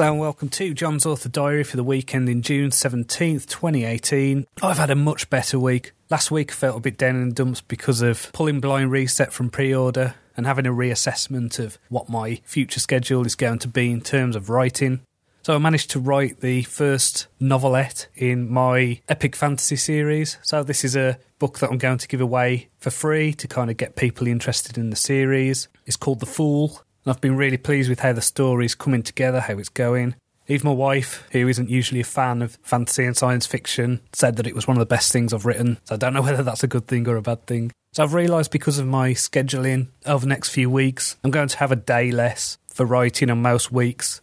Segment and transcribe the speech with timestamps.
[0.00, 4.46] Hello and welcome to John's Author Diary for the weekend in June 17th, 2018.
[4.62, 5.92] I've had a much better week.
[6.08, 9.30] Last week I felt a bit down in the dumps because of pulling Blind Reset
[9.30, 13.68] from pre order and having a reassessment of what my future schedule is going to
[13.68, 15.02] be in terms of writing.
[15.42, 20.38] So I managed to write the first novelette in my epic fantasy series.
[20.40, 23.70] So this is a book that I'm going to give away for free to kind
[23.70, 25.68] of get people interested in the series.
[25.84, 29.40] It's called The Fool and I've been really pleased with how the story's coming together,
[29.40, 30.14] how it's going.
[30.48, 34.46] Even my wife, who isn't usually a fan of fantasy and science fiction, said that
[34.46, 35.78] it was one of the best things I've written.
[35.84, 37.72] So I don't know whether that's a good thing or a bad thing.
[37.92, 41.58] So I've realised because of my scheduling over the next few weeks, I'm going to
[41.58, 44.20] have a day less for writing on most weeks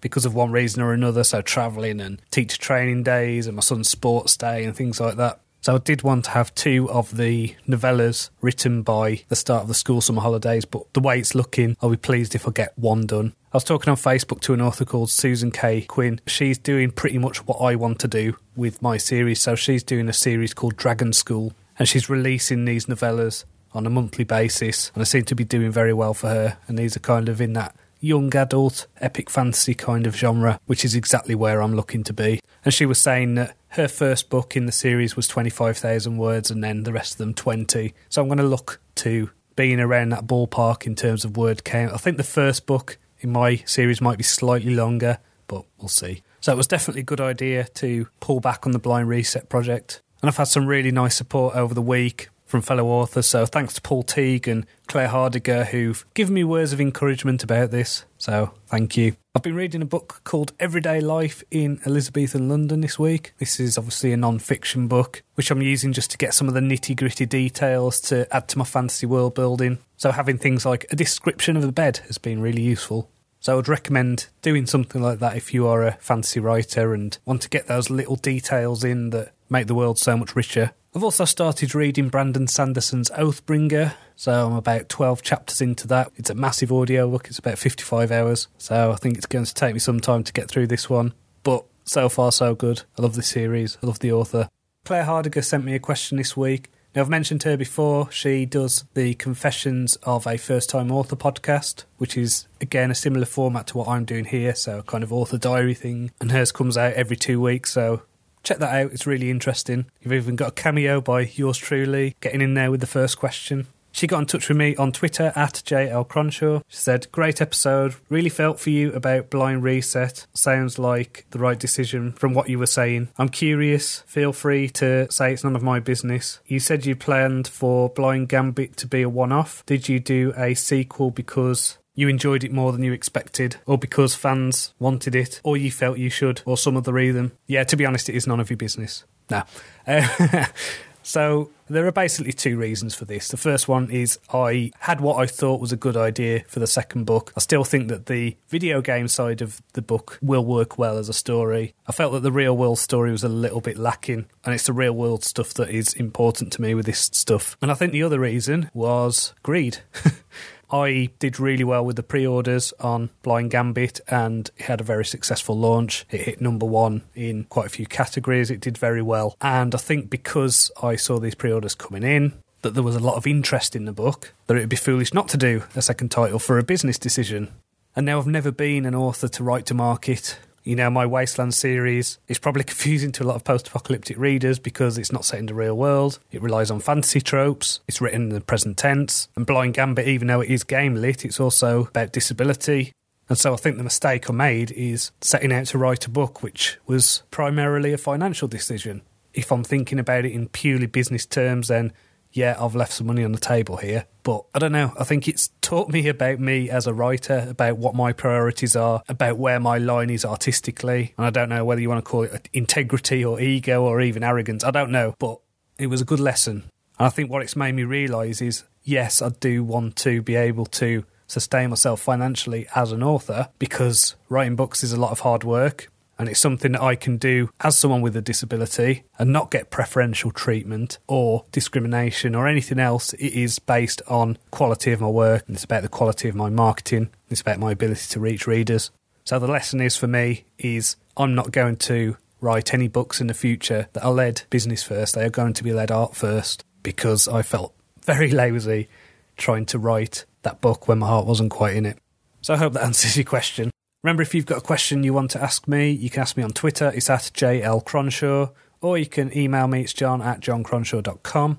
[0.00, 1.24] because of one reason or another.
[1.24, 5.40] So travelling and teacher training days and my son's sports day and things like that.
[5.62, 9.68] So I did want to have two of the novellas written by the start of
[9.68, 12.78] the school summer holidays, but the way it's looking, I'll be pleased if I get
[12.78, 13.34] one done.
[13.52, 16.20] I was talking on Facebook to an author called Susan Kaye Quinn.
[16.26, 19.42] She's doing pretty much what I want to do with my series.
[19.42, 23.90] So she's doing a series called Dragon School, and she's releasing these novellas on a
[23.90, 26.58] monthly basis, and I seem to be doing very well for her.
[26.68, 30.84] And these are kind of in that young adult epic fantasy kind of genre, which
[30.84, 32.40] is exactly where I'm looking to be.
[32.64, 36.64] And she was saying that her first book in the series was 25,000 words and
[36.64, 37.94] then the rest of them 20.
[38.08, 41.92] So I'm going to look to being around that ballpark in terms of word count.
[41.92, 46.22] I think the first book in my series might be slightly longer, but we'll see.
[46.40, 50.00] So it was definitely a good idea to pull back on the Blind Reset project.
[50.22, 53.26] And I've had some really nice support over the week from fellow authors.
[53.26, 57.70] So thanks to Paul Teague and Claire Hardiger who've given me words of encouragement about
[57.70, 58.04] this.
[58.18, 59.14] So thank you.
[59.34, 63.32] I've been reading a book called Everyday Life in Elizabethan London this week.
[63.38, 66.54] This is obviously a non fiction book, which I'm using just to get some of
[66.54, 69.78] the nitty gritty details to add to my fantasy world building.
[69.96, 73.08] So having things like a description of a bed has been really useful.
[73.38, 77.16] So I would recommend doing something like that if you are a fantasy writer and
[77.24, 80.72] want to get those little details in that make the world so much richer.
[80.92, 86.10] I've also started reading Brandon Sanderson's Oathbringer, so I'm about 12 chapters into that.
[86.16, 89.54] It's a massive audio book, it's about 55 hours, so I think it's going to
[89.54, 91.14] take me some time to get through this one.
[91.44, 92.82] But so far, so good.
[92.98, 94.48] I love the series, I love the author.
[94.84, 96.70] Claire Hardiger sent me a question this week.
[96.92, 98.10] Now, I've mentioned her before.
[98.10, 103.26] She does the Confessions of a First Time Author podcast, which is, again, a similar
[103.26, 106.10] format to what I'm doing here, so kind of author diary thing.
[106.20, 108.02] And hers comes out every two weeks, so
[108.50, 108.90] check that out.
[108.90, 109.86] It's really interesting.
[110.00, 113.68] You've even got a cameo by yours truly getting in there with the first question.
[113.92, 116.62] She got in touch with me on Twitter at JL Cronshaw.
[116.68, 117.94] She said, Great episode.
[118.08, 120.26] Really felt for you about Blind Reset.
[120.34, 123.08] Sounds like the right decision from what you were saying.
[123.18, 124.00] I'm curious.
[124.06, 126.40] Feel free to say it's none of my business.
[126.46, 129.64] You said you planned for Blind Gambit to be a one off.
[129.66, 134.14] Did you do a sequel because you enjoyed it more than you expected, or because
[134.14, 137.32] fans wanted it, or you felt you should, or some other reason.
[137.46, 139.04] Yeah, to be honest, it is none of your business.
[139.30, 139.42] No.
[139.86, 140.46] Uh,
[141.02, 143.28] so there are basically two reasons for this.
[143.28, 146.66] The first one is I had what I thought was a good idea for the
[146.66, 147.32] second book.
[147.36, 151.08] I still think that the video game side of the book will work well as
[151.08, 151.74] a story.
[151.86, 154.72] I felt that the real world story was a little bit lacking, and it's the
[154.72, 157.56] real world stuff that is important to me with this stuff.
[157.62, 159.78] And I think the other reason was greed.
[160.72, 164.84] I did really well with the pre orders on Blind Gambit and it had a
[164.84, 166.06] very successful launch.
[166.10, 168.50] It hit number one in quite a few categories.
[168.50, 169.36] It did very well.
[169.40, 172.32] And I think because I saw these pre orders coming in,
[172.62, 175.14] that there was a lot of interest in the book, that it would be foolish
[175.14, 177.48] not to do a second title for a business decision.
[177.96, 181.54] And now I've never been an author to write to market you know, my Wasteland
[181.54, 185.38] series is probably confusing to a lot of post apocalyptic readers because it's not set
[185.38, 186.18] in the real world.
[186.30, 187.80] It relies on fantasy tropes.
[187.88, 189.28] It's written in the present tense.
[189.36, 192.92] And Blind Gambit, even though it is game lit, it's also about disability.
[193.28, 196.42] And so I think the mistake I made is setting out to write a book
[196.42, 199.02] which was primarily a financial decision.
[199.32, 201.92] If I'm thinking about it in purely business terms, then
[202.32, 204.06] yeah, I've left some money on the table here.
[204.22, 204.92] But I don't know.
[204.98, 209.02] I think it's taught me about me as a writer, about what my priorities are,
[209.08, 211.14] about where my line is artistically.
[211.16, 214.22] And I don't know whether you want to call it integrity or ego or even
[214.22, 214.62] arrogance.
[214.62, 215.14] I don't know.
[215.18, 215.38] But
[215.78, 216.64] it was a good lesson.
[216.98, 220.36] And I think what it's made me realise is yes, I do want to be
[220.36, 225.20] able to sustain myself financially as an author because writing books is a lot of
[225.20, 225.88] hard work
[226.20, 229.70] and it's something that I can do as someone with a disability and not get
[229.70, 233.14] preferential treatment or discrimination or anything else.
[233.14, 236.50] It is based on quality of my work and it's about the quality of my
[236.50, 237.08] marketing.
[237.30, 238.90] It's about my ability to reach readers.
[239.24, 243.26] So the lesson is for me is I'm not going to write any books in
[243.28, 245.14] the future that are led business first.
[245.14, 247.72] They are going to be led art first because I felt
[248.04, 248.90] very lazy
[249.38, 251.96] trying to write that book when my heart wasn't quite in it.
[252.42, 253.70] So I hope that answers your question.
[254.02, 256.42] Remember, if you've got a question you want to ask me, you can ask me
[256.42, 256.90] on Twitter.
[256.94, 258.50] It's at JL Cronshaw,
[258.80, 259.82] or you can email me.
[259.82, 261.58] It's john at johncronshaw.com.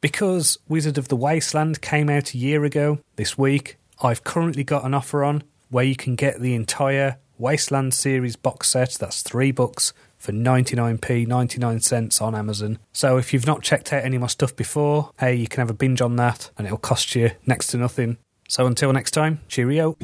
[0.00, 4.84] Because Wizard of the Wasteland came out a year ago this week, I've currently got
[4.84, 8.96] an offer on where you can get the entire Wasteland series box set.
[9.00, 12.78] That's three books for 99p, 99 cents on Amazon.
[12.92, 15.70] So if you've not checked out any of my stuff before, hey, you can have
[15.70, 18.18] a binge on that and it'll cost you next to nothing.
[18.48, 19.96] So until next time, cheerio.